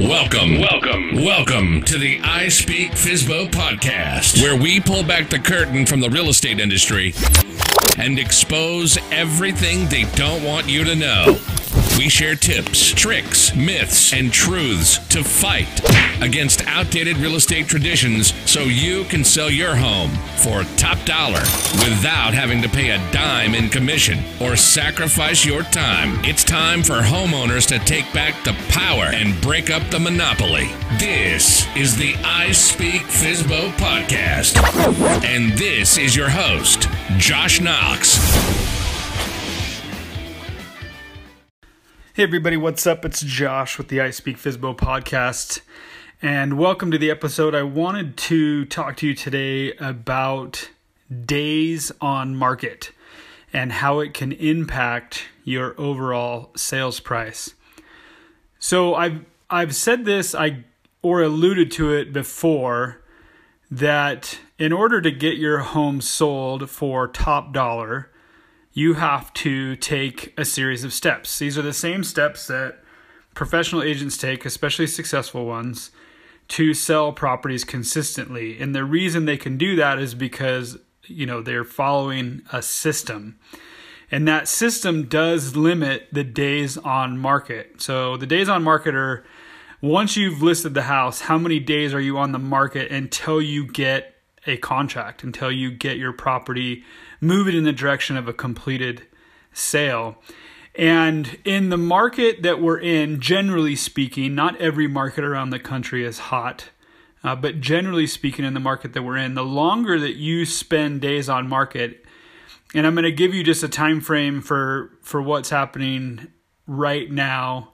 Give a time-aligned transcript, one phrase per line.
[0.00, 5.84] Welcome, welcome, welcome to the I Speak Fizbo podcast, where we pull back the curtain
[5.84, 7.12] from the real estate industry
[7.98, 11.38] and expose everything they don't want you to know.
[12.00, 15.68] We share tips, tricks, myths, and truths to fight
[16.22, 20.08] against outdated real estate traditions so you can sell your home
[20.38, 21.40] for top dollar
[21.84, 26.18] without having to pay a dime in commission or sacrifice your time.
[26.24, 30.70] It's time for homeowners to take back the power and break up the monopoly.
[30.98, 34.56] This is the I Speak Fizbo podcast.
[35.22, 36.88] And this is your host,
[37.18, 38.59] Josh Knox.
[42.12, 43.04] Hey everybody, what's up?
[43.04, 45.60] It's Josh with the I Speak Fizbo podcast,
[46.20, 47.54] and welcome to the episode.
[47.54, 50.70] I wanted to talk to you today about
[51.24, 52.90] days on market
[53.52, 57.54] and how it can impact your overall sales price.
[58.58, 60.64] So I've I've said this I
[61.02, 63.02] or alluded to it before
[63.70, 68.10] that in order to get your home sold for top dollar,
[68.72, 71.38] you have to take a series of steps.
[71.38, 72.78] These are the same steps that
[73.34, 75.90] professional agents take, especially successful ones,
[76.48, 78.60] to sell properties consistently.
[78.60, 83.38] And the reason they can do that is because, you know, they're following a system.
[84.10, 87.80] And that system does limit the days on market.
[87.80, 89.24] So the days on market are
[89.80, 93.66] once you've listed the house, how many days are you on the market until you
[93.66, 96.84] get a contract, until you get your property
[97.20, 99.02] moving in the direction of a completed
[99.52, 100.16] sale.
[100.74, 106.04] And in the market that we're in, generally speaking, not every market around the country
[106.04, 106.70] is hot,
[107.22, 111.00] uh, but generally speaking, in the market that we're in, the longer that you spend
[111.00, 112.06] days on market,
[112.74, 116.28] and I'm going to give you just a time frame for for what's happening
[116.66, 117.72] right now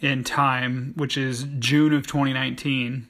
[0.00, 3.08] in time, which is June of 2019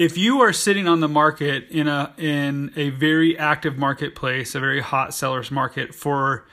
[0.00, 4.60] if you are sitting on the market in a in a very active marketplace, a
[4.60, 6.46] very hot sellers market for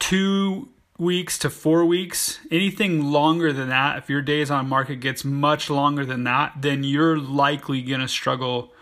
[0.00, 5.24] 2 weeks to 4 weeks, anything longer than that, if your days on market gets
[5.24, 8.74] much longer than that, then you're likely to struggle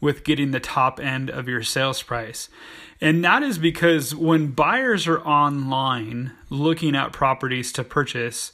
[0.00, 2.48] with getting the top end of your sales price.
[3.00, 8.50] And that is because when buyers are online looking at properties to purchase,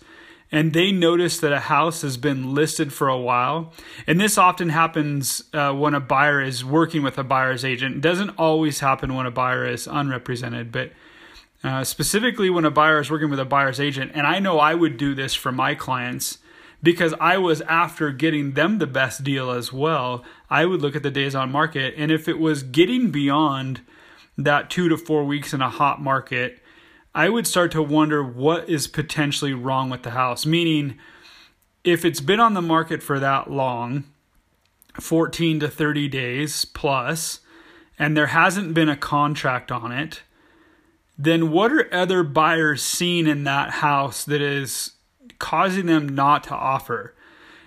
[0.51, 3.73] and they notice that a house has been listed for a while.
[4.07, 7.97] And this often happens uh, when a buyer is working with a buyer's agent.
[7.97, 10.93] It doesn't always happen when a buyer is unrepresented, but
[11.63, 14.13] uh, specifically when a buyer is working with a buyer's agent.
[14.15, 16.39] And I know I would do this for my clients
[16.83, 20.25] because I was after getting them the best deal as well.
[20.49, 23.81] I would look at the days on market, and if it was getting beyond
[24.37, 26.61] that two to four weeks in a hot market,
[27.19, 30.47] I would start to wonder what is potentially wrong with the house.
[30.47, 30.99] Meaning,
[31.83, 34.05] if it's been on the market for that long,
[35.01, 37.41] 14 to 30 days plus,
[37.99, 40.23] and there hasn't been a contract on it,
[41.19, 44.93] then what are other buyers seeing in that house that is
[45.41, 47.17] causing them not to offer?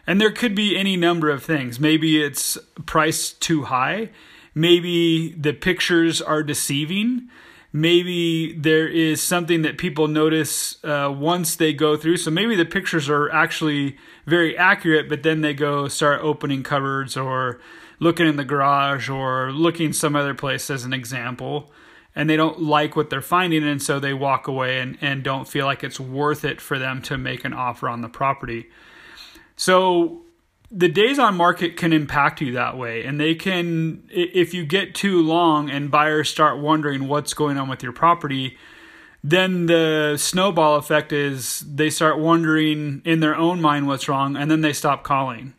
[0.07, 1.77] And there could be any number of things.
[1.77, 4.11] Maybe it's priced too high.
[4.55, 7.27] Maybe the pictures are deceiving
[7.73, 12.17] maybe there is something that people notice uh, once they go through.
[12.17, 17.15] So maybe the pictures are actually very accurate, but then they go start opening cupboards
[17.15, 17.59] or
[17.99, 21.71] looking in the garage or looking some other place as an example.
[22.13, 25.47] And they don't like what they're finding, and so they walk away and, and don't
[25.47, 28.69] feel like it's worth it for them to make an offer on the property.
[29.55, 30.20] So
[30.71, 34.95] the days on market can impact you that way and they can if you get
[34.95, 38.57] too long and buyers start wondering what's going on with your property
[39.23, 44.49] then the snowball effect is they start wondering in their own mind what's wrong and
[44.49, 45.53] then they stop calling.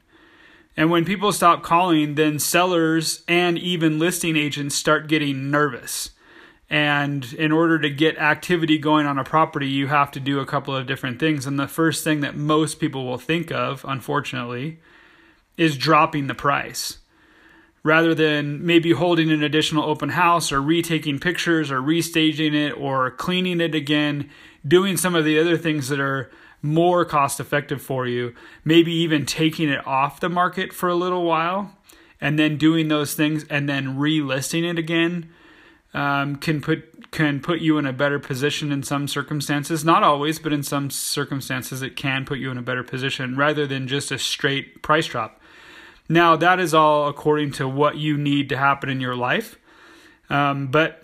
[0.77, 6.11] And when people stop calling then sellers and even listing agents start getting nervous.
[6.69, 10.47] And in order to get activity going on a property you have to do a
[10.47, 14.81] couple of different things and the first thing that most people will think of unfortunately
[15.57, 16.99] is dropping the price
[17.85, 23.11] rather than maybe holding an additional open house or retaking pictures or restaging it or
[23.11, 24.31] cleaning it again,
[24.67, 26.31] doing some of the other things that are
[26.63, 28.33] more cost effective for you,
[28.65, 31.77] maybe even taking it off the market for a little while
[32.21, 35.29] and then doing those things and then relisting it again
[35.93, 39.85] um, can put can put you in a better position in some circumstances.
[39.85, 43.67] Not always, but in some circumstances, it can put you in a better position rather
[43.67, 45.39] than just a straight price drop.
[46.13, 49.57] Now, that is all according to what you need to happen in your life.
[50.29, 51.03] Um, but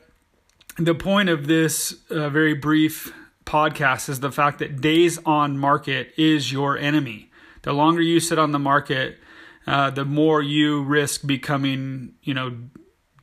[0.76, 3.14] the point of this uh, very brief
[3.46, 7.31] podcast is the fact that days on market is your enemy.
[7.62, 9.16] The longer you sit on the market,
[9.66, 12.58] uh, the more you risk becoming, you know,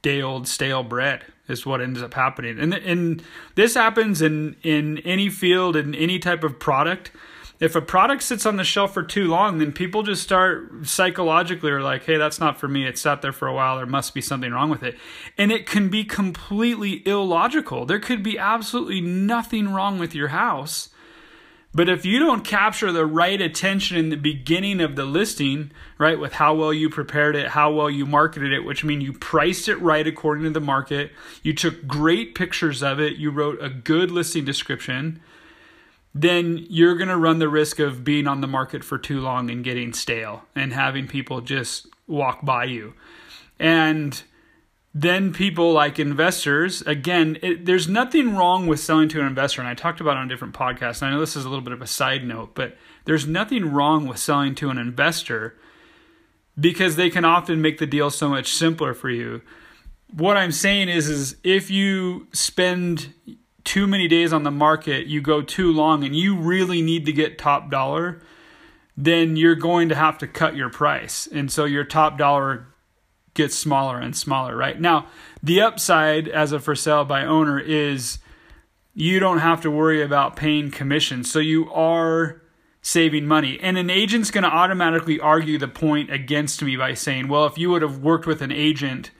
[0.01, 2.59] day old stale bread is what ends up happening.
[2.59, 3.23] And and
[3.53, 7.11] this happens in in any field in any type of product.
[7.59, 11.71] If a product sits on the shelf for too long, then people just start psychologically
[11.71, 12.85] are like, "Hey, that's not for me.
[12.85, 13.77] It sat there for a while.
[13.77, 14.97] There must be something wrong with it."
[15.37, 17.85] And it can be completely illogical.
[17.85, 20.89] There could be absolutely nothing wrong with your house
[21.75, 26.17] but if you don't capture the right attention in the beginning of the listing, right,
[26.17, 29.67] with how well you prepared it, how well you marketed it, which means you priced
[29.67, 31.11] it right according to the market,
[31.43, 35.19] you took great pictures of it, you wrote a good listing description,
[36.17, 39.51] then you're going to run the risk of being on the market for too long
[39.51, 42.93] and getting stale and having people just walk by you.
[43.59, 44.23] And
[44.93, 49.67] then people like investors again it, there's nothing wrong with selling to an investor and
[49.67, 51.73] i talked about on a different podcasts and i know this is a little bit
[51.73, 55.53] of a side note but there's nothing wrong with selling to an investor
[56.57, 59.41] because they can often make the deal so much simpler for you
[60.13, 63.13] what i'm saying is is if you spend
[63.65, 67.11] too many days on the market you go too long and you really need to
[67.11, 68.21] get top dollar
[68.95, 72.67] then you're going to have to cut your price and so your top dollar
[73.35, 74.81] gets smaller and smaller, right?
[74.81, 75.07] Now,
[75.43, 78.17] the upside as a for sale by owner is
[78.95, 81.23] you don't have to worry about paying commission.
[81.23, 82.41] So you are
[82.81, 83.59] saving money.
[83.61, 87.57] And an agent's going to automatically argue the point against me by saying, well, if
[87.57, 89.11] you would have worked with an agent,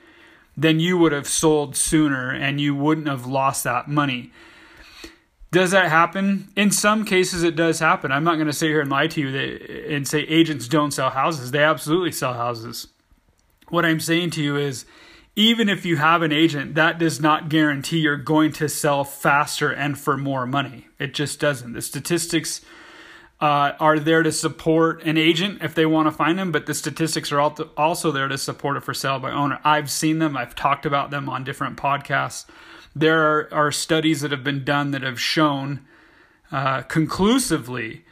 [0.56, 4.32] then you would have sold sooner and you wouldn't have lost that money.
[5.52, 6.48] Does that happen?
[6.56, 8.12] In some cases, it does happen.
[8.12, 10.90] I'm not going to sit here and lie to you that, and say agents don't
[10.90, 11.50] sell houses.
[11.50, 12.88] They absolutely sell houses
[13.68, 14.84] what I'm saying to you is
[15.34, 19.70] even if you have an agent, that does not guarantee you're going to sell faster
[19.70, 20.86] and for more money.
[20.98, 21.72] It just doesn't.
[21.72, 22.62] The statistics
[23.40, 26.74] uh, are there to support an agent if they want to find them, but the
[26.74, 29.60] statistics are also there to support it for sale by owner.
[29.62, 32.46] I've seen them, I've talked about them on different podcasts.
[32.94, 35.86] There are, are studies that have been done that have shown
[36.50, 38.04] uh, conclusively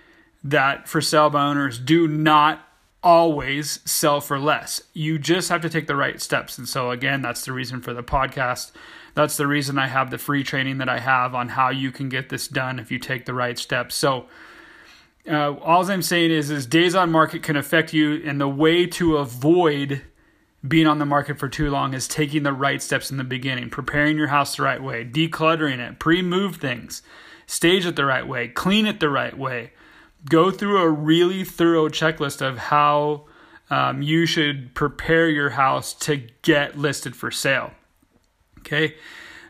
[0.42, 2.68] that for sale by owners do not
[3.02, 4.82] always sell for less.
[4.92, 6.58] You just have to take the right steps.
[6.58, 8.72] And so, again, that's the reason for the podcast.
[9.14, 12.10] That's the reason I have the free training that I have on how you can
[12.10, 13.94] get this done if you take the right steps.
[13.94, 14.26] So,
[15.28, 18.86] uh, all I'm saying is, is days on market can affect you, and the way
[18.86, 20.02] to avoid
[20.66, 23.70] being on the market for too long is taking the right steps in the beginning,
[23.70, 27.02] preparing your house the right way, decluttering it, pre-move things,
[27.46, 29.72] stage it the right way, clean it the right way,
[30.28, 33.26] go through a really thorough checklist of how
[33.70, 37.72] um, you should prepare your house to get listed for sale.
[38.60, 38.94] Okay.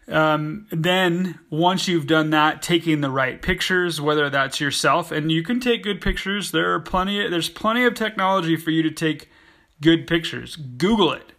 [0.07, 5.43] Um, then once you've done that, taking the right pictures, whether that's yourself, and you
[5.43, 6.51] can take good pictures.
[6.51, 7.29] There are plenty.
[7.29, 9.31] There's plenty of technology for you to take
[9.81, 10.57] good pictures.
[10.57, 11.33] Google it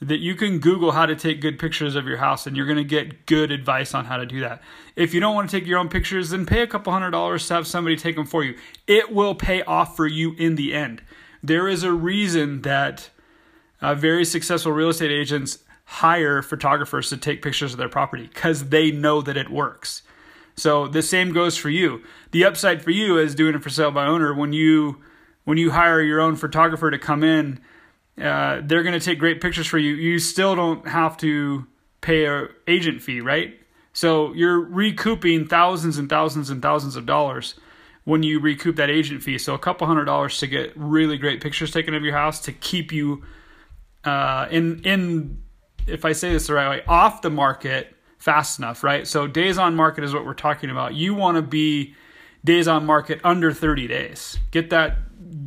[0.00, 2.78] that you can Google how to take good pictures of your house and you're going
[2.78, 4.62] to get good advice on how to do that.
[4.94, 7.46] If you don't want to take your own pictures, then pay a couple hundred dollars
[7.48, 8.56] to have somebody take them for you.
[8.86, 11.02] It will pay off for you in the end.
[11.42, 13.10] There is a reason that
[13.80, 15.58] uh, very successful real estate agents
[15.90, 20.02] hire photographers to take pictures of their property because they know that it works.
[20.54, 22.02] So the same goes for you.
[22.32, 25.02] The upside for you is doing it for sale by owner when you
[25.44, 27.60] when you hire your own photographer to come in
[28.20, 29.94] uh, they're going to take great pictures for you.
[29.94, 31.66] You still don't have to
[32.00, 33.58] pay a agent fee, right?
[33.92, 37.54] So you're recouping thousands and thousands and thousands of dollars
[38.04, 39.38] when you recoup that agent fee.
[39.38, 42.52] So a couple hundred dollars to get really great pictures taken of your house to
[42.52, 43.22] keep you
[44.04, 45.42] uh, in in
[45.88, 49.06] if I say this the right way off the market fast enough, right?
[49.06, 50.94] So days on market is what we're talking about.
[50.94, 51.94] You want to be
[52.44, 54.38] days on market under 30 days.
[54.50, 54.98] Get that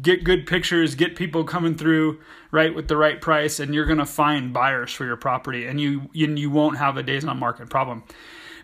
[0.02, 2.20] get good pictures, get people coming through
[2.52, 5.80] right with the right price, and you're going to find buyers for your property, and
[5.80, 8.04] you and you won't have a days on market problem.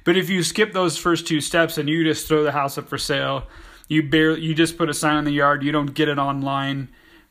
[0.04, 2.88] But if you skip those first two steps and you just throw the house up
[2.88, 3.48] for sale,
[3.88, 6.90] you barely you just put a sign in the yard, you don't get it online,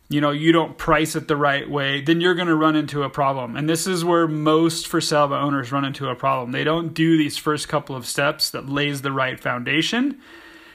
[0.09, 3.03] you know, you don't price it the right way, then you're going to run into
[3.03, 3.57] a problem.
[3.57, 6.53] And this is where most for sale by owners run into a problem.
[6.53, 10.21] They don't do these first couple of steps that lays the right foundation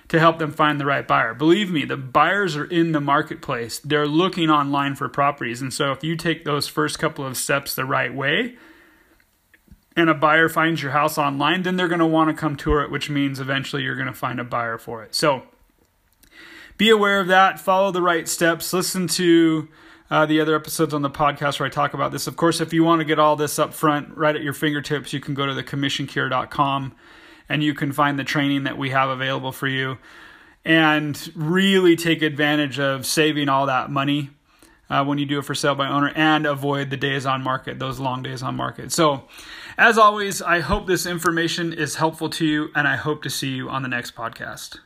[0.09, 1.33] to help them find the right buyer.
[1.33, 3.79] Believe me, the buyers are in the marketplace.
[3.79, 5.61] They're looking online for properties.
[5.61, 8.57] And so if you take those first couple of steps the right way,
[9.95, 12.81] and a buyer finds your house online, then they're going to want to come tour
[12.81, 15.15] it, which means eventually you're going to find a buyer for it.
[15.15, 15.43] So
[16.81, 17.59] be aware of that.
[17.59, 18.73] Follow the right steps.
[18.73, 19.67] Listen to
[20.09, 22.25] uh, the other episodes on the podcast where I talk about this.
[22.25, 25.13] Of course, if you want to get all this up front, right at your fingertips,
[25.13, 26.95] you can go to thecommissioncure.com
[27.47, 29.99] and you can find the training that we have available for you
[30.65, 34.31] and really take advantage of saving all that money
[34.89, 37.77] uh, when you do it for sale by owner and avoid the days on market,
[37.77, 38.91] those long days on market.
[38.91, 39.25] So,
[39.77, 43.49] as always, I hope this information is helpful to you and I hope to see
[43.49, 44.79] you on the next podcast.